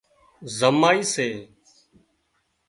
[0.57, 1.29] زمائي سي